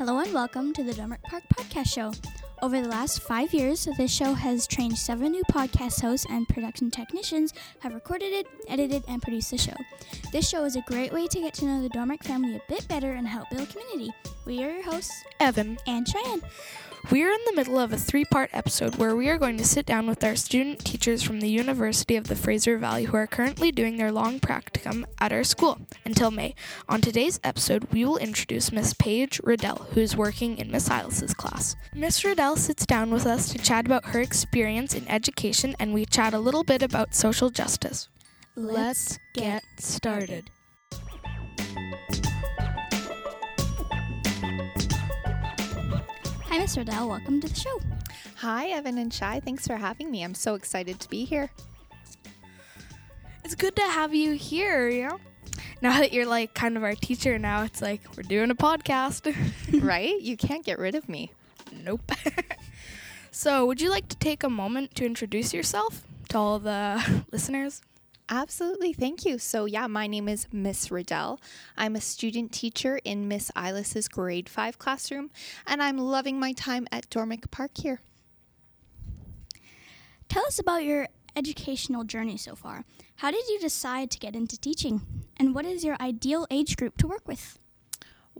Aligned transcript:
Hello 0.00 0.18
and 0.20 0.32
welcome 0.32 0.72
to 0.72 0.82
the 0.82 0.92
Dormick 0.94 1.22
Park 1.24 1.42
Podcast 1.54 1.92
Show. 1.92 2.10
Over 2.62 2.80
the 2.80 2.88
last 2.88 3.20
five 3.20 3.52
years, 3.52 3.86
this 3.98 4.10
show 4.10 4.32
has 4.32 4.66
trained 4.66 4.96
seven 4.96 5.30
new 5.30 5.42
podcast 5.52 6.00
hosts 6.00 6.24
and 6.30 6.48
production 6.48 6.90
technicians 6.90 7.52
have 7.80 7.92
recorded 7.92 8.32
it, 8.32 8.46
edited, 8.66 9.04
and 9.08 9.20
produced 9.20 9.50
the 9.50 9.58
show. 9.58 9.74
This 10.32 10.48
show 10.48 10.64
is 10.64 10.76
a 10.76 10.80
great 10.86 11.12
way 11.12 11.26
to 11.26 11.40
get 11.40 11.52
to 11.52 11.66
know 11.66 11.82
the 11.82 11.90
Dormick 11.90 12.24
family 12.24 12.56
a 12.56 12.62
bit 12.66 12.88
better 12.88 13.12
and 13.12 13.28
help 13.28 13.50
build 13.50 13.68
community. 13.68 14.10
We 14.46 14.64
are 14.64 14.70
your 14.70 14.84
hosts, 14.84 15.22
Evan. 15.38 15.76
and 15.86 16.08
Cheyenne. 16.08 16.40
We 17.08 17.24
are 17.24 17.30
in 17.30 17.40
the 17.46 17.54
middle 17.54 17.78
of 17.78 17.92
a 17.92 17.96
three 17.96 18.24
part 18.24 18.50
episode 18.52 18.96
where 18.96 19.16
we 19.16 19.28
are 19.28 19.38
going 19.38 19.56
to 19.56 19.64
sit 19.64 19.86
down 19.86 20.06
with 20.06 20.22
our 20.22 20.36
student 20.36 20.84
teachers 20.84 21.22
from 21.22 21.40
the 21.40 21.48
University 21.48 22.14
of 22.14 22.28
the 22.28 22.36
Fraser 22.36 22.76
Valley 22.76 23.04
who 23.04 23.16
are 23.16 23.26
currently 23.26 23.72
doing 23.72 23.96
their 23.96 24.12
long 24.12 24.38
practicum 24.38 25.04
at 25.18 25.32
our 25.32 25.42
school 25.42 25.80
until 26.04 26.30
May. 26.30 26.54
On 26.88 27.00
today's 27.00 27.40
episode, 27.42 27.88
we 27.90 28.04
will 28.04 28.18
introduce 28.18 28.70
Miss 28.70 28.92
Paige 28.92 29.40
Riddell, 29.42 29.88
who 29.92 30.00
is 30.00 30.16
working 30.16 30.58
in 30.58 30.70
Miss 30.70 30.86
Silas's 30.86 31.34
class. 31.34 31.74
Miss 31.94 32.24
Riddell 32.24 32.56
sits 32.56 32.86
down 32.86 33.10
with 33.10 33.26
us 33.26 33.48
to 33.50 33.58
chat 33.58 33.86
about 33.86 34.04
her 34.06 34.20
experience 34.20 34.94
in 34.94 35.08
education 35.08 35.74
and 35.80 35.94
we 35.94 36.04
chat 36.04 36.34
a 36.34 36.38
little 36.38 36.64
bit 36.64 36.82
about 36.82 37.14
social 37.14 37.50
justice. 37.50 38.08
Let's 38.54 39.18
get 39.34 39.64
started. 39.78 40.50
Hi, 46.50 46.58
Miss 46.58 46.76
Riddell. 46.76 47.08
Welcome 47.08 47.40
to 47.42 47.48
the 47.48 47.54
show. 47.54 47.80
Hi, 48.38 48.70
Evan 48.70 48.98
and 48.98 49.14
Shai. 49.14 49.38
Thanks 49.38 49.68
for 49.68 49.76
having 49.76 50.10
me. 50.10 50.24
I'm 50.24 50.34
so 50.34 50.56
excited 50.56 50.98
to 50.98 51.08
be 51.08 51.24
here. 51.24 51.48
It's 53.44 53.54
good 53.54 53.76
to 53.76 53.82
have 53.82 54.16
you 54.16 54.32
here, 54.32 54.88
you 54.88 55.06
know? 55.06 55.20
Now 55.80 56.00
that 56.00 56.12
you're 56.12 56.26
like 56.26 56.52
kind 56.52 56.76
of 56.76 56.82
our 56.82 56.96
teacher 56.96 57.38
now, 57.38 57.62
it's 57.62 57.80
like 57.80 58.00
we're 58.16 58.24
doing 58.24 58.50
a 58.50 58.56
podcast. 58.56 59.32
right? 59.80 60.20
You 60.20 60.36
can't 60.36 60.64
get 60.64 60.80
rid 60.80 60.96
of 60.96 61.08
me. 61.08 61.30
Nope. 61.84 62.10
so, 63.30 63.64
would 63.64 63.80
you 63.80 63.88
like 63.88 64.08
to 64.08 64.16
take 64.16 64.42
a 64.42 64.50
moment 64.50 64.96
to 64.96 65.06
introduce 65.06 65.54
yourself 65.54 66.02
to 66.30 66.36
all 66.38 66.58
the 66.58 67.24
listeners? 67.30 67.80
Absolutely. 68.32 68.92
Thank 68.92 69.26
you. 69.26 69.38
So, 69.38 69.64
yeah, 69.64 69.88
my 69.88 70.06
name 70.06 70.28
is 70.28 70.46
Miss 70.52 70.90
Riddell. 70.90 71.40
I'm 71.76 71.96
a 71.96 72.00
student 72.00 72.52
teacher 72.52 73.00
in 73.04 73.26
Miss 73.26 73.50
Eilis's 73.56 74.06
grade 74.06 74.48
five 74.48 74.78
classroom, 74.78 75.30
and 75.66 75.82
I'm 75.82 75.98
loving 75.98 76.38
my 76.38 76.52
time 76.52 76.86
at 76.92 77.10
Dormick 77.10 77.50
Park 77.50 77.72
here. 77.78 78.00
Tell 80.28 80.46
us 80.46 80.60
about 80.60 80.84
your 80.84 81.08
educational 81.34 82.04
journey 82.04 82.36
so 82.36 82.54
far. 82.54 82.84
How 83.16 83.32
did 83.32 83.48
you 83.48 83.58
decide 83.58 84.12
to 84.12 84.18
get 84.18 84.36
into 84.36 84.58
teaching? 84.58 85.02
And 85.36 85.52
what 85.52 85.66
is 85.66 85.84
your 85.84 85.96
ideal 86.00 86.46
age 86.52 86.76
group 86.76 86.96
to 86.98 87.08
work 87.08 87.26
with? 87.26 87.59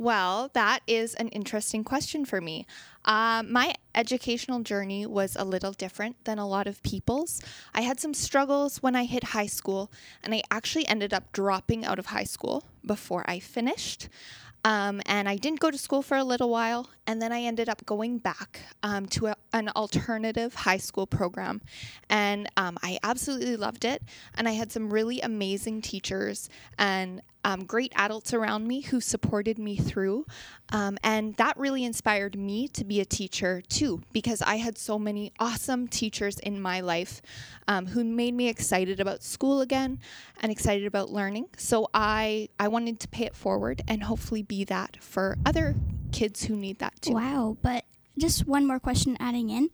Well, 0.01 0.49
that 0.55 0.81
is 0.87 1.15
an 1.17 1.29
interesting 1.29 1.85
question 1.85 2.25
for 2.25 2.41
me. 2.41 2.67
Uh, 3.05 3.43
my 3.47 3.75
educational 3.95 4.61
journey 4.61 5.05
was 5.05 5.37
a 5.37 5.45
little 5.45 5.73
different 5.73 6.25
than 6.25 6.39
a 6.39 6.49
lot 6.49 6.67
of 6.67 6.83
people's. 6.83 7.43
I 7.75 7.83
had 7.83 8.01
some 8.01 8.15
struggles 8.15 8.83
when 8.83 8.97
I 8.97 9.05
hit 9.05 9.25
high 9.25 9.45
school, 9.45 9.93
and 10.25 10.35
I 10.35 10.41
actually 10.51 10.89
ended 10.89 11.13
up 11.13 11.31
dropping 11.33 11.85
out 11.85 11.99
of 11.99 12.07
high 12.07 12.25
school 12.25 12.65
before 12.83 13.27
I 13.29 13.41
finished. 13.41 14.09
Um, 14.65 15.03
and 15.05 15.29
I 15.29 15.37
didn't 15.37 15.61
go 15.61 15.71
to 15.71 15.77
school 15.77 16.01
for 16.01 16.17
a 16.17 16.25
little 16.25 16.49
while, 16.49 16.89
and 17.07 17.21
then 17.21 17.31
I 17.31 17.43
ended 17.43 17.69
up 17.69 17.85
going 17.85 18.17
back 18.17 18.61
um, 18.83 19.05
to 19.09 19.27
a, 19.27 19.37
an 19.53 19.69
alternative 19.77 20.55
high 20.55 20.79
school 20.79 21.07
program. 21.07 21.61
And 22.09 22.49
um, 22.57 22.79
I 22.83 22.99
absolutely 23.03 23.57
loved 23.57 23.85
it. 23.85 24.03
And 24.35 24.49
I 24.49 24.53
had 24.53 24.73
some 24.73 24.91
really 24.91 25.21
amazing 25.21 25.83
teachers 25.83 26.49
and 26.79 27.21
um, 27.45 27.65
great 27.65 27.93
adults 27.97 28.35
around 28.35 28.67
me 28.67 28.81
who 28.83 29.01
supported 29.01 29.59
me 29.59 29.77
through. 29.77 30.27
Um, 30.71 30.99
and 31.03 31.37
that 31.37 31.57
really 31.57 31.85
inspired 31.85 32.37
me 32.37 32.69
to 32.69 32.85
be 32.85 33.01
a 33.01 33.05
teacher 33.05 33.63
too, 33.69 34.03
because 34.13 34.43
I 34.43 34.57
had 34.57 34.79
so 34.79 34.99
many 34.99 35.33
awesome 35.39 35.89
teachers 35.89 36.39
in 36.39 36.61
my 36.61 36.81
life 36.81 37.23
um, 37.67 37.87
who 37.87 38.05
made 38.05 38.35
me 38.35 38.49
excited 38.49 39.01
about 39.01 39.23
school 39.23 39.61
again 39.61 40.01
and 40.41 40.53
excited 40.53 40.87
about 40.87 41.11
learning. 41.11 41.47
So 41.57 41.89
I, 41.95 42.49
I 42.59 42.69
wanted 42.69 43.01
to 43.01 43.09
pay 43.09 43.25
it 43.25 43.35
forward 43.35 43.83
and 43.89 44.03
hopefully 44.03 44.43
be 44.43 44.65
that 44.65 44.99
for 45.01 45.37
other 45.45 45.75
kids 46.13 46.45
who 46.45 46.57
need 46.57 46.79
that 46.81 47.01
too. 47.01 47.15
Wow, 47.15 47.57
but 47.63 47.85
just 48.19 48.47
one 48.47 48.67
more 48.67 48.79
question 48.79 49.17
adding 49.19 49.51
in. 49.51 49.71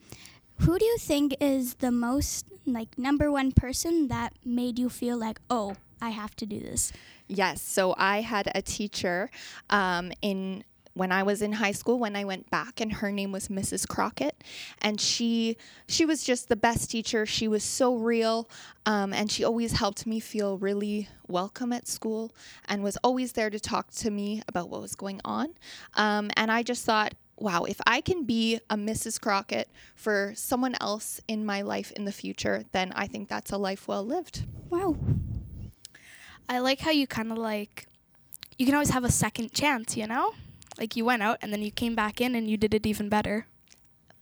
Who 0.60 0.78
do 0.78 0.84
you 0.84 0.97
think 0.98 1.37
is 1.41 1.75
the 1.75 1.91
most 1.91 2.47
like 2.65 2.98
number 2.98 3.31
one 3.31 3.53
person 3.53 4.09
that 4.09 4.33
made 4.44 4.78
you 4.78 4.88
feel 4.88 5.16
like, 5.16 5.41
"Oh, 5.50 5.77
I 6.00 6.10
have 6.10 6.34
to 6.37 6.47
do 6.47 6.60
this?" 6.60 6.93
Yes. 7.28 7.60
So 7.62 7.94
I 7.98 8.20
had 8.20 8.50
a 8.54 8.62
teacher 8.62 9.31
um, 9.70 10.12
in 10.22 10.64
when 10.97 11.12
I 11.12 11.25
was 11.25 11.42
in 11.42 11.53
high 11.53 11.72
school 11.72 11.98
when 11.98 12.16
I 12.16 12.25
went 12.25 12.48
back 12.48 12.81
and 12.81 12.91
her 12.91 13.12
name 13.12 13.31
was 13.31 13.48
Mrs. 13.48 13.87
Crockett 13.87 14.42
and 14.81 14.98
she 14.98 15.59
she 15.86 16.06
was 16.06 16.25
just 16.25 16.48
the 16.48 16.56
best 16.56 16.91
teacher 16.91 17.26
she 17.26 17.48
was 17.48 17.62
so 17.62 17.94
real 17.94 18.48
um, 18.86 19.12
and 19.12 19.31
she 19.31 19.44
always 19.44 19.72
helped 19.72 20.06
me 20.06 20.20
feel 20.20 20.56
really 20.56 21.09
welcome 21.28 21.70
at 21.70 21.86
school 21.86 22.34
and 22.66 22.82
was 22.82 22.97
always 23.04 23.32
there 23.32 23.50
to 23.50 23.60
talk 23.60 23.91
to 23.91 24.10
me 24.10 24.42
about 24.48 24.70
what 24.70 24.81
was 24.81 24.94
going 24.94 25.20
on 25.22 25.50
um, 25.94 26.31
and 26.34 26.50
I 26.50 26.62
just 26.62 26.86
thought 26.86 27.12
wow 27.36 27.65
if 27.65 27.78
I 27.86 28.00
can 28.00 28.25
be 28.25 28.59
a 28.70 28.76
Mrs. 28.76 29.20
Crockett 29.20 29.69
for 29.94 30.32
someone 30.34 30.76
else 30.81 31.20
in 31.28 31.44
my 31.44 31.60
life 31.60 31.92
in 31.92 32.06
the 32.06 32.12
future 32.12 32.65
then 32.72 32.92
I 32.97 33.06
think 33.06 33.28
that's 33.28 33.50
a 33.50 33.59
life 33.59 33.86
well 33.86 34.04
lived 34.04 34.47
Wow. 34.70 34.97
I 36.49 36.61
like 36.61 36.81
how 36.81 36.91
you 36.91 37.07
kind 37.07 37.33
of 37.33 37.39
like, 37.39 37.87
you 38.59 38.67
can 38.67 38.75
always 38.75 38.91
have 38.91 39.05
a 39.05 39.11
second 39.11 39.53
chance, 39.53 39.97
you 39.97 40.07
know? 40.07 40.33
Like 40.79 40.97
you 40.97 41.05
went 41.05 41.23
out 41.23 41.39
and 41.43 41.53
then 41.53 41.62
you 41.62 41.71
came 41.71 41.95
back 41.95 42.21
in 42.21 42.34
and 42.34 42.49
you 42.49 42.57
did 42.57 42.75
it 42.75 42.87
even 42.87 43.09
better. 43.09 43.47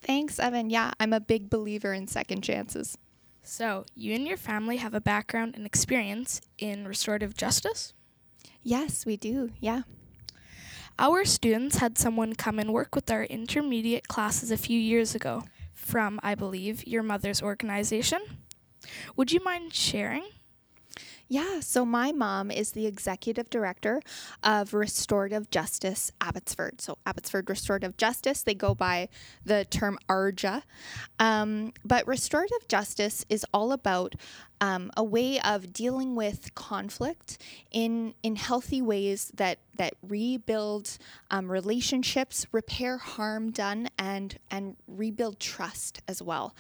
Thanks, 0.03 0.39
Evan. 0.39 0.71
Yeah, 0.71 0.93
I'm 1.01 1.13
a 1.13 1.21
big 1.21 1.51
believer 1.51 1.93
in 1.93 2.07
second 2.07 2.43
chances. 2.43 2.99
So, 3.43 3.85
you 3.95 4.15
and 4.15 4.27
your 4.27 4.37
family 4.39 4.79
have 4.79 4.95
a 4.95 5.01
background 5.01 5.55
and 5.55 5.67
experience 5.67 6.41
in 6.57 6.89
restorative 6.89 7.37
justice? 7.37 7.93
Yes, 8.63 9.05
we 9.05 9.17
do. 9.17 9.51
Yeah. 9.61 9.83
Our 10.99 11.25
students 11.25 11.77
had 11.77 11.99
someone 11.99 12.35
come 12.35 12.59
and 12.59 12.73
work 12.73 12.95
with 12.95 13.11
our 13.11 13.25
intermediate 13.25 14.09
classes 14.09 14.51
a 14.51 14.57
few 14.57 14.79
years 14.79 15.15
ago 15.15 15.45
from, 15.75 16.21
I 16.23 16.35
believe, 16.35 16.87
your 16.87 17.03
mother's 17.03 17.43
organization. 17.43 18.21
Would 19.17 19.33
you 19.33 19.41
mind 19.45 19.75
sharing? 19.75 20.25
Yeah, 21.35 21.59
so 21.59 21.85
my 21.85 22.13
mom 22.13 22.53
is 22.53 22.71
the 22.71 22.87
executive 22.87 23.51
director 23.51 24.01
of 24.45 24.73
Restorative 24.73 25.51
Justice 25.51 26.13
Abbotsford. 26.21 26.81
So, 26.81 26.97
Abbotsford 27.05 27.51
Restorative 27.51 27.97
Justice, 27.97 28.45
they 28.45 28.55
go 28.55 28.73
by 28.73 29.09
the 29.45 29.65
term 29.65 29.99
ARJA. 30.09 30.63
Um, 31.19 31.73
but 31.85 32.07
restorative 32.07 32.69
justice 32.69 33.27
is 33.29 33.45
all 33.53 33.73
about 33.73 34.15
um, 34.61 34.93
a 34.97 35.03
way 35.03 35.41
of 35.41 35.73
dealing 35.73 36.15
with 36.15 36.55
conflict 36.55 37.39
in, 37.73 38.15
in 38.23 38.37
healthy 38.37 38.81
ways 38.81 39.33
that, 39.35 39.59
that 39.77 39.95
rebuild 40.07 40.99
um, 41.33 41.51
relationships, 41.51 42.47
repair 42.53 42.99
harm 42.99 43.51
done, 43.51 43.89
and, 43.99 44.39
and 44.53 44.77
rebuild 44.87 45.41
trust 45.41 46.01
as 46.07 46.23
well. 46.23 46.55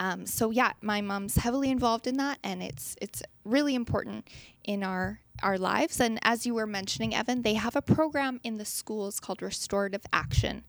Um, 0.00 0.26
so 0.26 0.50
yeah, 0.50 0.72
my 0.80 1.00
mom's 1.00 1.36
heavily 1.36 1.70
involved 1.70 2.06
in 2.06 2.16
that, 2.16 2.38
and 2.42 2.62
it's 2.62 2.96
it's 3.00 3.22
really 3.44 3.74
important 3.74 4.28
in 4.64 4.82
our 4.82 5.20
our 5.42 5.58
lives. 5.58 6.00
And 6.00 6.18
as 6.22 6.46
you 6.46 6.54
were 6.54 6.66
mentioning, 6.66 7.14
Evan, 7.14 7.42
they 7.42 7.54
have 7.54 7.76
a 7.76 7.82
program 7.82 8.40
in 8.42 8.56
the 8.56 8.64
schools 8.64 9.20
called 9.20 9.42
Restorative 9.42 10.02
Action. 10.12 10.64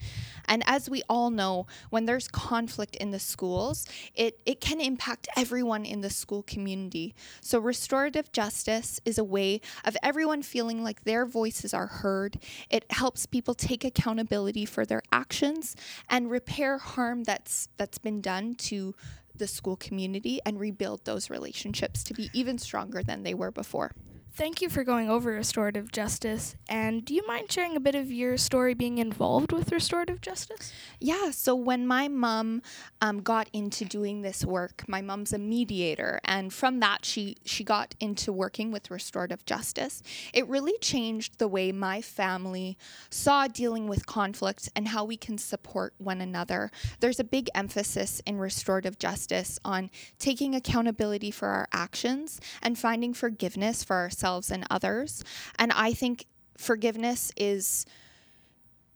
And 0.46 0.64
as 0.66 0.90
we 0.90 1.02
all 1.10 1.30
know, 1.30 1.68
when 1.90 2.06
there's 2.06 2.28
conflict 2.28 2.96
in 2.96 3.12
the 3.12 3.20
schools, 3.20 3.88
it, 4.14 4.40
it 4.46 4.62
can 4.62 4.80
impact 4.82 5.28
everyone 5.36 5.86
in 5.86 6.02
the 6.02 6.10
school 6.10 6.44
community. 6.44 7.16
So, 7.42 7.60
restorative 7.60 8.32
justice 8.32 9.00
is 9.06 9.18
a 9.18 9.24
way 9.24 9.62
of 9.84 9.98
everyone 10.04 10.44
feeling 10.44 10.84
like 10.84 11.04
their 11.04 11.26
voices 11.26 11.74
are 11.74 11.88
heard. 11.88 12.38
It 12.70 12.86
helps 12.92 13.26
people 13.26 13.54
take 13.54 13.84
accountability 13.84 14.66
for 14.66 14.86
their 14.86 15.02
actions 15.12 15.76
and 16.10 16.30
repair 16.30 16.78
harm 16.78 17.24
that's 17.24 17.70
that's 17.78 17.98
been 17.98 18.22
done 18.22 18.56
to 18.56 18.94
the 19.38 19.48
school 19.48 19.76
community 19.76 20.40
and 20.46 20.60
rebuild 20.60 21.04
those 21.06 21.30
relationships 21.30 22.04
to 22.04 22.14
be 22.14 22.30
even 22.34 22.58
stronger 22.58 23.04
than 23.04 23.24
they 23.24 23.34
were 23.34 23.52
before. 23.52 23.92
Thank 24.36 24.62
you 24.62 24.68
for 24.68 24.84
going 24.84 25.10
over 25.10 25.32
restorative 25.32 25.94
justice. 25.94 26.58
And 26.68 27.06
do 27.06 27.14
you 27.14 27.26
mind 27.26 27.50
sharing 27.50 27.78
a 27.78 27.80
bit 27.80 27.96
of 27.96 28.12
your 28.12 28.36
story 28.36 28.74
being 28.74 28.98
involved 28.98 29.54
with 29.54 29.72
restorative 29.72 30.20
justice? 30.20 30.74
Yeah, 31.00 31.32
so 31.32 31.56
when 31.56 31.88
my 31.88 32.10
mom 32.10 32.62
um, 33.00 33.22
got 33.22 33.50
into 33.54 33.86
doing 33.86 34.24
this 34.24 34.44
work, 34.44 34.84
my 34.90 35.02
mom's 35.02 35.32
a 35.32 35.38
mediator, 35.38 36.20
and 36.26 36.52
from 36.52 36.82
that 36.82 37.06
she 37.06 37.38
she 37.46 37.64
got 37.64 37.96
into 38.02 38.34
working 38.34 38.72
with 38.72 38.92
restorative 38.92 39.46
justice. 39.46 40.04
It 40.34 40.46
really 40.50 40.78
changed 40.80 41.40
the 41.40 41.48
way 41.48 41.72
my 41.72 42.02
family 42.02 42.78
saw 43.10 43.48
dealing 43.48 43.88
with 43.88 44.06
conflict 44.06 44.68
and 44.76 44.90
how 44.90 45.06
we 45.06 45.16
can 45.16 45.38
support 45.38 45.94
one 45.98 46.20
another. 46.20 46.72
There's 47.00 47.22
a 47.22 47.24
big 47.24 47.50
emphasis 47.56 48.22
in 48.26 48.38
restorative 48.38 49.00
justice 49.00 49.60
on 49.64 49.92
taking 50.20 50.56
accountability 50.56 51.32
for 51.32 51.48
our 51.48 51.70
actions 51.72 52.42
and 52.62 52.78
finding 52.78 53.14
forgiveness 53.14 53.82
for 53.82 53.96
ourselves 53.96 54.25
and 54.52 54.66
others. 54.70 55.24
And 55.60 55.72
I 55.72 55.94
think 55.94 56.26
forgiveness 56.58 57.32
is 57.38 57.86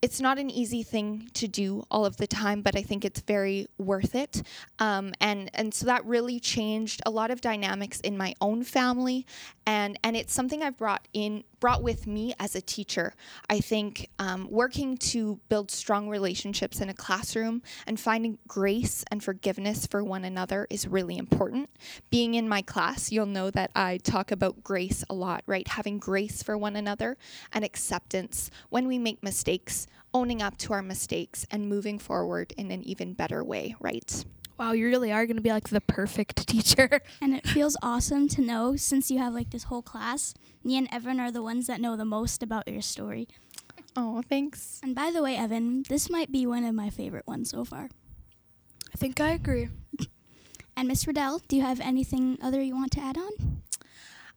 it's 0.01 0.21
not 0.21 0.37
an 0.37 0.49
easy 0.49 0.83
thing 0.83 1.29
to 1.33 1.47
do 1.47 1.83
all 1.91 2.05
of 2.05 2.17
the 2.17 2.27
time, 2.27 2.61
but 2.61 2.75
I 2.75 2.81
think 2.81 3.03
it's 3.03 3.19
very 3.21 3.67
worth 3.77 4.15
it. 4.15 4.43
Um, 4.79 5.13
and 5.19 5.49
and 5.53 5.73
so 5.73 5.85
that 5.87 6.05
really 6.05 6.39
changed 6.39 7.01
a 7.05 7.09
lot 7.09 7.31
of 7.31 7.41
dynamics 7.41 7.99
in 7.99 8.17
my 8.17 8.33
own 8.39 8.63
family, 8.63 9.25
and 9.65 9.99
and 10.03 10.15
it's 10.15 10.33
something 10.33 10.63
I've 10.63 10.77
brought 10.77 11.07
in 11.13 11.43
brought 11.59 11.83
with 11.83 12.07
me 12.07 12.33
as 12.39 12.55
a 12.55 12.61
teacher. 12.61 13.13
I 13.49 13.59
think 13.59 14.09
um, 14.17 14.47
working 14.49 14.97
to 14.97 15.39
build 15.49 15.71
strong 15.71 16.07
relationships 16.07 16.79
in 16.79 16.89
a 16.89 16.93
classroom 16.93 17.61
and 17.85 17.99
finding 17.99 18.37
grace 18.47 19.03
and 19.11 19.23
forgiveness 19.23 19.85
for 19.85 20.03
one 20.03 20.23
another 20.23 20.67
is 20.69 20.87
really 20.87 21.17
important. 21.17 21.69
Being 22.09 22.35
in 22.35 22.47
my 22.47 22.61
class, 22.61 23.11
you'll 23.11 23.25
know 23.25 23.51
that 23.51 23.71
I 23.75 23.97
talk 23.97 24.31
about 24.31 24.63
grace 24.63 25.03
a 25.09 25.13
lot, 25.13 25.43
right? 25.45 25.67
Having 25.67 25.99
grace 25.99 26.41
for 26.41 26.57
one 26.57 26.75
another 26.75 27.17
and 27.51 27.65
acceptance 27.65 28.49
when 28.69 28.87
we 28.87 28.97
make 28.97 29.21
mistakes 29.21 29.87
owning 30.13 30.41
up 30.41 30.57
to 30.57 30.73
our 30.73 30.81
mistakes 30.81 31.45
and 31.51 31.69
moving 31.69 31.99
forward 31.99 32.53
in 32.57 32.71
an 32.71 32.83
even 32.83 33.13
better 33.13 33.43
way, 33.43 33.75
right? 33.79 34.25
Wow, 34.57 34.73
you 34.73 34.87
really 34.87 35.11
are 35.11 35.25
going 35.25 35.37
to 35.37 35.41
be 35.41 35.51
like 35.51 35.69
the 35.69 35.81
perfect 35.81 36.47
teacher. 36.47 37.01
And 37.21 37.33
it 37.33 37.47
feels 37.47 37.77
awesome 37.81 38.27
to 38.29 38.41
know 38.41 38.75
since 38.75 39.09
you 39.09 39.19
have 39.19 39.33
like 39.33 39.51
this 39.51 39.63
whole 39.63 39.81
class, 39.81 40.33
me 40.63 40.77
and 40.77 40.87
Evan 40.91 41.19
are 41.19 41.31
the 41.31 41.43
ones 41.43 41.67
that 41.67 41.79
know 41.79 41.95
the 41.95 42.05
most 42.05 42.43
about 42.43 42.67
your 42.67 42.81
story. 42.81 43.27
Oh, 43.95 44.21
thanks. 44.27 44.79
And 44.83 44.93
by 44.93 45.11
the 45.11 45.23
way, 45.23 45.35
Evan, 45.35 45.83
this 45.87 46.09
might 46.09 46.31
be 46.31 46.45
one 46.45 46.63
of 46.65 46.75
my 46.75 46.89
favorite 46.89 47.27
ones 47.27 47.49
so 47.49 47.63
far. 47.63 47.89
I 48.93 48.97
think 48.97 49.19
I 49.21 49.31
agree. 49.31 49.69
And 50.77 50.87
Miss 50.87 51.05
Riddell, 51.05 51.41
do 51.49 51.57
you 51.57 51.61
have 51.61 51.81
anything 51.81 52.37
other 52.41 52.61
you 52.61 52.73
want 52.73 52.93
to 52.93 53.01
add 53.01 53.17
on? 53.17 53.48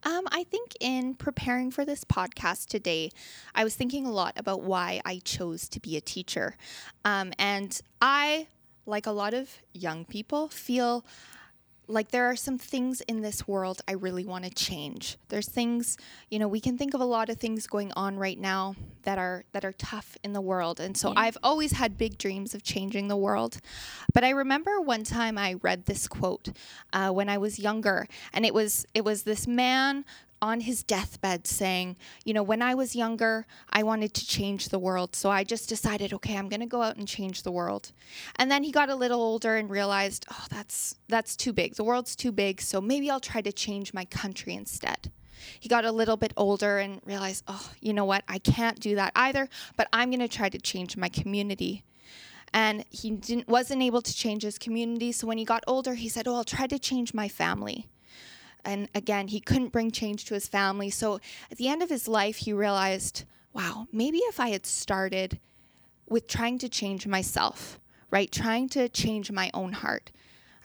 Um, 0.05 0.27
I 0.33 0.45
think 0.45 0.77
in 0.81 1.15
preparing 1.15 1.71
for 1.71 1.85
this 1.85 2.05
podcast 2.05 2.67
today, 2.67 3.11
I 3.55 3.65
was 3.65 3.75
thinking 3.75 4.07
a 4.07 4.11
lot 4.13 4.35
about 4.37 4.63
why 4.63 5.01
I 5.05 5.21
chose 5.25 5.69
to 5.71 5.81
be 5.81 5.97
a 5.97 6.01
teacher. 6.01 6.57
Um, 7.05 7.33
and 7.39 7.81
I, 8.01 8.49
like 8.85 9.07
a 9.07 9.13
lot 9.13 9.33
of 9.33 9.63
young 9.73 10.05
people, 10.05 10.49
feel 10.49 11.05
like 11.93 12.11
there 12.11 12.25
are 12.25 12.37
some 12.37 12.59
things 12.59 13.03
in 13.03 13.21
this 13.21 13.47
world 13.47 13.83
I 13.87 13.93
really 13.93 14.25
want 14.25 14.45
to 14.45 14.51
change. 14.51 15.19
There's 15.29 15.49
things, 15.49 15.99
you 16.31 16.39
know, 16.39 16.49
we 16.49 16.61
can 16.61 16.79
think 16.79 16.95
of 16.95 17.01
a 17.01 17.05
lot 17.05 17.29
of 17.29 17.37
things 17.37 17.67
going 17.67 17.93
on 17.93 18.17
right 18.19 18.39
now 18.39 18.75
that 19.03 19.19
are 19.19 19.45
that 19.53 19.65
are 19.65 19.73
tough 19.73 20.17
in 20.25 20.33
the 20.33 20.41
world. 20.41 20.81
And 20.81 20.97
so 20.97 21.11
Yeah. 21.11 21.21
I've 21.21 21.39
always 21.43 21.73
had 21.73 21.99
big 21.99 22.17
dreams 22.19 22.55
of 22.55 22.63
changing 22.63 23.09
the 23.09 23.17
world. 23.17 23.59
But 24.15 24.25
I 24.25 24.31
remember 24.31 24.81
one 24.81 25.05
time 25.05 25.37
I 25.37 25.55
read 25.55 25.85
this 25.85 26.09
quote 26.09 26.49
uh, 26.93 27.11
when 27.11 27.29
I 27.29 27.39
was 27.39 27.59
younger, 27.59 28.09
and 28.33 28.47
it 28.47 28.55
was 28.55 28.87
it 28.95 29.05
was 29.05 29.25
this 29.25 29.47
man 29.47 30.05
on 30.43 30.61
his 30.61 30.83
deathbed 30.83 31.47
saying, 31.47 31.97
you 32.25 32.35
know, 32.35 32.43
when 32.43 32.61
I 32.61 32.75
was 32.75 32.97
younger, 32.97 33.47
I 33.71 33.85
wanted 33.85 34.13
to 34.15 34.27
change 34.27 34.69
the 34.69 34.79
world. 34.79 35.15
So 35.15 35.31
I 35.31 35.45
just 35.45 35.69
decided, 35.69 36.13
okay, 36.13 36.37
I'm 36.37 36.49
going 36.49 36.61
to 36.61 36.67
go 36.67 36.83
out 36.83 36.97
and 36.97 37.07
change 37.07 37.45
the 37.45 37.53
world. 37.53 37.93
And 38.37 38.51
then 38.51 38.65
he 38.65 38.73
got 38.73 38.91
a 38.91 38.97
little 38.97 39.21
older 39.21 39.55
and 39.55 39.71
realized, 39.71 40.27
oh, 40.31 40.47
that's 40.51 40.97
that's 41.09 41.37
too 41.37 41.53
big. 41.53 41.77
The 41.77 41.85
world's 41.85 42.17
too 42.17 42.33
big, 42.33 42.61
so 42.61 42.81
maybe 42.81 43.09
I'll 43.09 43.21
try 43.21 43.41
to 43.41 43.53
change 43.53 43.95
my 43.95 44.05
country 44.05 44.55
instead. 44.55 45.13
He 45.61 45.69
got 45.69 45.85
a 45.85 45.93
little 45.93 46.17
bit 46.17 46.33
older 46.37 46.79
and 46.79 47.01
realized, 47.05 47.45
oh, 47.49 47.71
you 47.81 47.93
know 47.93 48.05
what? 48.05 48.25
I 48.29 48.39
can't 48.39 48.79
do 48.79 48.97
that 48.97 49.13
either, 49.15 49.49
but 49.77 49.89
I'm 49.93 50.11
going 50.11 50.21
to 50.21 50.29
try 50.29 50.49
to 50.49 50.59
change 50.59 50.97
my 50.97 51.09
community 51.09 51.85
and 52.55 52.85
he 52.91 53.11
didn't 53.11 53.49
wasn't 53.49 53.83
able 53.83 54.03
to 54.03 54.15
change 54.15 54.43
his 54.43 54.59
community 54.59 55.11
so 55.11 55.27
when 55.27 55.39
he 55.39 55.45
got 55.45 55.65
older 55.67 55.95
he 55.95 56.07
said 56.07 56.29
oh 56.29 56.35
i'll 56.35 56.45
try 56.45 56.67
to 56.67 56.79
change 56.79 57.15
my 57.15 57.27
family 57.27 57.89
and 58.65 58.89
again 58.95 59.29
he 59.29 59.41
couldn't 59.41 59.73
bring 59.73 59.91
change 59.91 60.25
to 60.25 60.35
his 60.35 60.49
family 60.49 60.91
so 60.91 61.19
at 61.51 61.59
the 61.59 61.69
end 61.69 61.83
of 61.83 61.91
his 61.91 62.09
life 62.09 62.37
he 62.37 62.53
realized 62.53 63.25
wow 63.53 63.87
maybe 63.93 64.19
if 64.19 64.39
i 64.41 64.49
had 64.49 64.67
started 64.67 65.39
with 66.09 66.27
trying 66.27 66.59
to 66.59 66.69
change 66.69 67.07
myself 67.07 67.79
right 68.11 68.31
trying 68.33 68.69
to 68.69 68.89
change 68.89 69.31
my 69.31 69.51
own 69.55 69.73
heart 69.73 70.11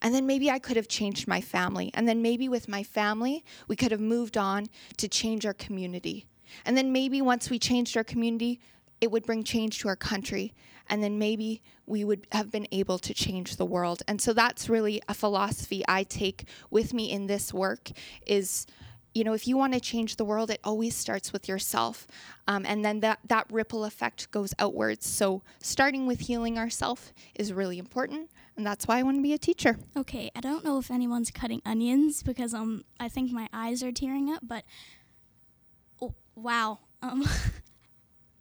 and 0.02 0.14
then 0.14 0.28
maybe 0.28 0.52
I 0.52 0.60
could 0.60 0.78
have 0.78 0.88
changed 0.88 1.28
my 1.28 1.42
family. 1.42 1.92
And 1.94 2.08
then 2.08 2.22
maybe 2.22 2.48
with 2.50 2.68
my 2.68 2.84
family, 2.84 3.44
we 3.68 3.76
could 3.76 3.92
have 3.92 4.00
moved 4.00 4.38
on 4.38 4.68
to 4.98 5.08
change 5.08 5.46
our 5.46 5.54
community. 5.54 6.28
And 6.66 6.78
then 6.78 6.92
maybe 6.92 7.22
once 7.22 7.50
we 7.50 7.60
changed 7.60 7.98
our 7.98 8.04
community, 8.04 8.60
it 9.02 9.12
would 9.12 9.26
bring 9.26 9.44
change 9.44 9.80
to 9.80 9.88
our 9.88 9.96
country. 9.96 10.54
And 10.90 11.04
then 11.04 11.20
maybe 11.20 11.62
we 11.86 12.04
would 12.04 12.28
have 12.32 12.50
been 12.50 12.68
able 12.72 12.98
to 13.00 13.14
change 13.14 13.58
the 13.58 13.66
world. 13.66 14.04
And 14.08 14.22
so 14.22 14.34
that's 14.34 14.70
really 14.70 15.02
a 15.08 15.14
philosophy 15.14 15.84
I 15.88 16.04
take 16.04 16.46
with 16.70 16.94
me 16.94 17.12
in 17.12 17.28
this 17.28 17.54
work 17.54 17.92
is 18.26 18.66
you 19.18 19.24
know, 19.24 19.34
if 19.34 19.48
you 19.48 19.58
want 19.58 19.74
to 19.74 19.80
change 19.80 20.18
the 20.18 20.26
world, 20.26 20.52
it 20.52 20.60
always 20.64 20.96
starts 20.96 21.34
with 21.34 21.48
yourself. 21.48 22.06
Um, 22.48 22.68
and 22.68 22.86
then 22.86 23.00
that, 23.00 23.18
that 23.28 23.48
ripple 23.52 23.84
effect 23.84 24.30
goes 24.30 24.54
outwards. 24.60 25.08
So 25.08 25.42
starting 25.60 26.06
with 26.06 26.20
healing 26.20 26.60
ourselves 26.60 27.14
is 27.34 27.52
really 27.52 27.80
important. 27.80 28.30
And 28.56 28.64
that's 28.64 28.88
why 28.88 29.00
I 29.00 29.04
want 29.04 29.18
to 29.18 29.24
be 29.24 29.34
a 29.34 29.40
teacher. 29.40 29.80
Okay, 29.96 30.30
I 30.36 30.40
don't 30.40 30.64
know 30.64 30.78
if 30.78 30.92
anyone's 30.92 31.32
cutting 31.32 31.64
onions 31.66 32.22
because 32.22 32.54
um 32.54 32.86
I 33.00 33.10
think 33.10 33.32
my 33.32 33.50
eyes 33.52 33.82
are 33.82 33.92
tearing 33.92 34.32
up, 34.32 34.42
but 34.44 34.64
oh, 36.00 36.14
wow. 36.36 36.80
Um 37.02 37.28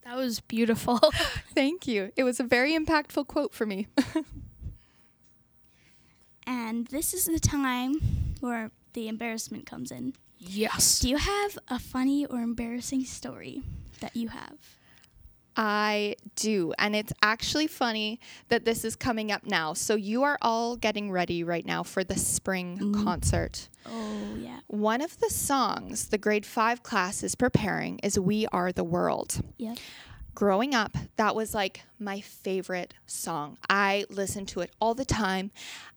That 0.06 0.16
was 0.16 0.38
beautiful. 0.38 0.98
Thank 1.52 1.88
you. 1.88 2.12
It 2.14 2.22
was 2.22 2.38
a 2.38 2.44
very 2.44 2.78
impactful 2.78 3.26
quote 3.26 3.52
for 3.52 3.66
me. 3.66 3.88
and 6.46 6.86
this 6.86 7.12
is 7.12 7.24
the 7.24 7.40
time 7.40 7.94
where 8.38 8.70
the 8.92 9.08
embarrassment 9.08 9.66
comes 9.66 9.90
in. 9.90 10.14
yes. 10.38 11.00
Do 11.00 11.08
you 11.08 11.16
have 11.16 11.58
a 11.66 11.80
funny 11.80 12.24
or 12.24 12.38
embarrassing 12.38 13.04
story 13.04 13.62
that 13.98 14.14
you 14.14 14.28
have? 14.28 14.56
I 15.56 16.14
do. 16.36 16.72
And 16.78 16.94
it's 16.94 17.12
actually 17.20 17.66
funny 17.66 18.20
that 18.48 18.64
this 18.64 18.84
is 18.84 18.94
coming 18.94 19.32
up 19.32 19.44
now. 19.44 19.72
So 19.72 19.96
you 19.96 20.22
are 20.22 20.38
all 20.40 20.76
getting 20.76 21.10
ready 21.10 21.42
right 21.42 21.66
now 21.66 21.82
for 21.82 22.04
the 22.04 22.16
spring 22.16 22.94
concert. 23.02 23.68
Oh, 23.84 24.36
yeah. 24.38 24.55
One 24.68 25.00
of 25.00 25.18
the 25.20 25.30
songs 25.30 26.08
the 26.08 26.18
grade 26.18 26.44
five 26.44 26.82
class 26.82 27.22
is 27.22 27.34
preparing 27.34 27.98
is 28.00 28.18
We 28.18 28.46
Are 28.48 28.72
the 28.72 28.84
World. 28.84 29.40
Yep. 29.58 29.78
growing 30.34 30.74
up, 30.74 30.96
that 31.16 31.34
was 31.34 31.54
like 31.54 31.82
my 31.98 32.20
favorite 32.20 32.92
song. 33.06 33.58
I 33.70 34.04
listened 34.10 34.48
to 34.48 34.60
it 34.60 34.70
all 34.80 34.94
the 34.94 35.04
time. 35.04 35.50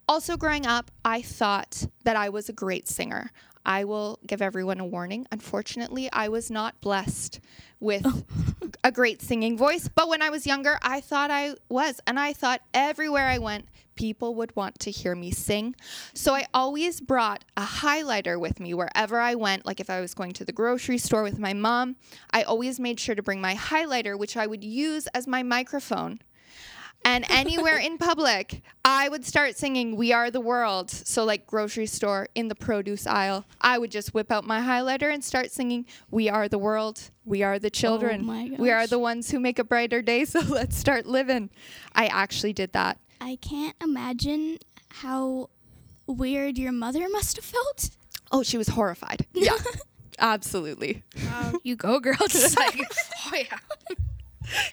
Also, 0.07 0.37
growing 0.37 0.65
up, 0.65 0.91
I 1.03 1.21
thought 1.21 1.87
that 2.03 2.15
I 2.15 2.29
was 2.29 2.47
a 2.47 2.53
great 2.53 2.87
singer. 2.87 3.31
I 3.69 3.83
will 3.83 4.17
give 4.25 4.41
everyone 4.41 4.79
a 4.79 4.85
warning. 4.85 5.27
Unfortunately, 5.31 6.09
I 6.11 6.27
was 6.27 6.49
not 6.49 6.81
blessed 6.81 7.39
with 7.79 8.01
oh. 8.03 8.23
a 8.83 8.91
great 8.91 9.21
singing 9.21 9.55
voice, 9.55 9.87
but 9.87 10.09
when 10.09 10.23
I 10.23 10.31
was 10.31 10.47
younger, 10.47 10.79
I 10.81 11.01
thought 11.01 11.29
I 11.29 11.53
was. 11.69 12.01
And 12.07 12.19
I 12.19 12.33
thought 12.33 12.61
everywhere 12.73 13.27
I 13.27 13.37
went, 13.37 13.67
people 13.93 14.33
would 14.33 14.55
want 14.55 14.79
to 14.79 14.89
hear 14.89 15.13
me 15.13 15.29
sing. 15.29 15.75
So 16.15 16.33
I 16.33 16.47
always 16.51 16.99
brought 16.99 17.45
a 17.55 17.61
highlighter 17.61 18.39
with 18.39 18.59
me 18.59 18.73
wherever 18.73 19.19
I 19.19 19.35
went. 19.35 19.67
Like 19.67 19.79
if 19.79 19.89
I 19.91 20.01
was 20.01 20.15
going 20.15 20.31
to 20.33 20.45
the 20.45 20.51
grocery 20.51 20.97
store 20.97 21.21
with 21.21 21.37
my 21.37 21.53
mom, 21.53 21.95
I 22.31 22.41
always 22.41 22.79
made 22.79 22.99
sure 22.99 23.13
to 23.13 23.21
bring 23.21 23.39
my 23.39 23.53
highlighter, 23.53 24.17
which 24.17 24.35
I 24.35 24.47
would 24.47 24.63
use 24.63 25.05
as 25.07 25.27
my 25.27 25.43
microphone. 25.43 26.21
And 27.05 27.25
anywhere 27.29 27.77
in 27.77 27.97
public, 27.97 28.61
I 28.85 29.09
would 29.09 29.25
start 29.25 29.57
singing 29.57 29.95
We 29.95 30.11
Are 30.13 30.29
the 30.29 30.41
World. 30.41 30.91
So, 30.91 31.23
like 31.23 31.47
grocery 31.47 31.85
store, 31.85 32.27
in 32.35 32.49
the 32.49 32.55
produce 32.55 33.07
aisle, 33.07 33.45
I 33.61 33.77
would 33.77 33.89
just 33.89 34.13
whip 34.13 34.31
out 34.31 34.45
my 34.45 34.59
highlighter 34.59 35.11
and 35.11 35.23
start 35.23 35.51
singing 35.51 35.85
We 36.11 36.29
Are 36.29 36.47
the 36.47 36.59
World. 36.59 37.09
We 37.25 37.41
are 37.41 37.57
the 37.57 37.67
oh 37.67 37.69
children. 37.69 38.25
my 38.25 38.51
we 38.57 38.69
are 38.69 38.85
the 38.85 38.99
ones 38.99 39.31
who 39.31 39.39
make 39.39 39.57
a 39.59 39.63
brighter 39.63 40.01
day. 40.01 40.25
So, 40.29 40.41
let's 40.41 40.77
start 40.77 41.05
living. 41.05 41.49
I 41.95 42.07
actually 42.07 42.53
did 42.53 42.73
that. 42.73 42.99
I 43.21 43.37
can't 43.41 43.75
imagine 43.81 44.59
how 44.89 45.49
weird 46.05 46.57
your 46.57 46.71
mother 46.71 47.07
must 47.09 47.37
have 47.37 47.45
felt. 47.45 47.89
Oh, 48.31 48.43
she 48.43 48.57
was 48.57 48.69
horrified. 48.69 49.25
Yeah, 49.33 49.57
absolutely. 50.19 51.03
Wow, 51.25 51.53
you 51.63 51.75
go, 51.75 51.99
girl. 51.99 52.17
Just 52.29 52.57
like, 52.57 52.79
oh 53.25 53.31
yeah. 53.35 53.57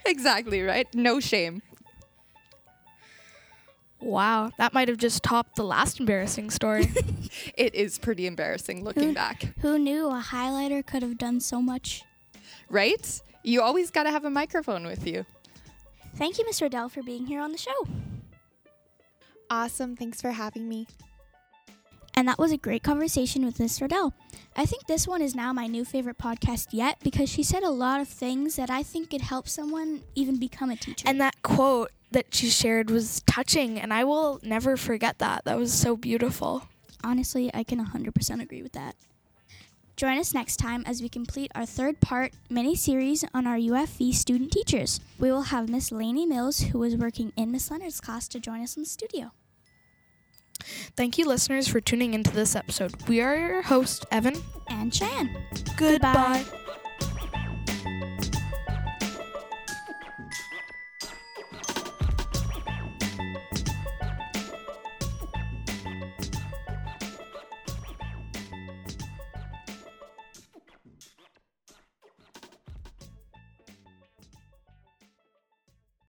Exactly, 0.05 0.63
right? 0.63 0.93
No 0.95 1.21
shame. 1.21 1.63
Wow, 4.07 4.51
that 4.59 4.73
might 4.73 4.89
have 4.89 4.99
just 4.99 5.23
topped 5.23 5.57
the 5.57 5.65
last 5.65 5.99
embarrassing 6.01 6.51
story. 6.51 6.89
It 7.57 7.75
is 7.75 7.99
pretty 7.99 8.27
embarrassing 8.27 8.83
looking 8.85 9.13
back, 9.13 9.53
Who 9.61 9.79
knew 9.79 10.09
a 10.09 10.23
highlighter 10.23 10.85
could 10.87 11.03
have 11.03 11.19
done 11.19 11.41
so 11.41 11.61
much? 11.61 12.03
right? 12.71 13.21
You 13.43 13.63
always 13.63 13.91
got 13.91 14.05
to 14.05 14.11
have 14.11 14.25
a 14.25 14.31
microphone 14.31 14.87
with 14.87 15.07
you. 15.07 15.27
Thank 16.17 16.39
you, 16.39 16.45
Miss 16.47 16.63
Riddell, 16.63 16.89
for 16.89 17.03
being 17.03 17.27
here 17.27 17.41
on 17.41 17.53
the 17.53 17.59
show. 17.59 17.87
Awesome. 19.51 19.97
Thanks 19.97 20.21
for 20.21 20.31
having 20.31 20.69
me. 20.69 20.87
And 22.15 22.27
that 22.29 22.39
was 22.39 22.51
a 22.53 22.57
great 22.57 22.83
conversation 22.83 23.45
with 23.45 23.61
Miss 23.61 23.81
Riddell. 23.81 24.15
I 24.57 24.65
think 24.65 24.87
this 24.87 25.07
one 25.07 25.21
is 25.21 25.35
now 25.35 25.53
my 25.53 25.67
new 25.67 25.85
favorite 25.85 26.17
podcast 26.19 26.69
yet 26.73 26.97
because 27.03 27.29
she 27.29 27.43
said 27.43 27.63
a 27.63 27.71
lot 27.71 28.01
of 28.01 28.09
things 28.09 28.57
that 28.57 28.71
I 28.71 28.83
think 28.83 29.11
could 29.11 29.21
help 29.21 29.49
someone 29.49 30.03
even 30.15 30.39
become 30.39 30.71
a 30.71 30.77
teacher. 30.77 31.05
and 31.07 31.21
that 31.21 31.43
quote 31.43 31.91
that 32.13 32.35
she 32.35 32.49
shared 32.51 32.91
was 32.91 33.21
touching, 33.27 33.79
and 33.81 33.93
I 33.93 34.05
will 34.05 34.41
never 34.43 34.77
forget 34.77 35.19
that. 35.19 35.45
That 35.45 35.59
was 35.59 35.73
so 35.73 35.97
beautiful. 35.97 36.69
honestly, 37.05 37.51
I 37.55 37.63
can 37.63 37.85
100% 37.85 38.43
agree 38.43 38.63
with 38.63 38.73
that. 38.73 38.97
Join 39.97 40.19
us 40.19 40.35
next 40.35 40.57
time 40.59 40.83
as 40.87 41.01
we 41.01 41.09
complete 41.09 41.51
our 41.55 41.65
third 41.65 42.01
part 42.01 42.33
mini 42.51 42.75
series 42.75 43.25
on 43.33 43.47
our 43.47 43.57
UFV 43.57 44.13
student 44.13 44.51
teachers. 44.53 45.01
We 45.19 45.31
will 45.31 45.43
have 45.45 45.71
Miss 45.71 45.91
Lainey 45.91 46.27
Mills, 46.27 46.59
who 46.61 46.83
is 46.83 46.97
working 46.97 47.33
in 47.37 47.51
Miss 47.51 47.71
Leonard's 47.71 48.01
class, 48.01 48.29
to 48.29 48.41
join 48.41 48.61
us 48.63 48.77
in 48.77 48.83
the 48.83 48.89
studio. 48.89 49.33
Thank 50.97 51.17
you, 51.17 51.27
listeners, 51.27 51.69
for 51.69 51.81
tuning 51.81 52.13
into 52.13 52.31
this 52.31 52.57
episode. 52.57 53.09
We 53.09 53.21
are 53.21 53.37
your 53.37 53.63
host, 53.63 54.05
Evan. 54.11 54.35
And 54.69 54.93
Cheyenne. 54.95 55.35
Goodbye. 55.77 56.45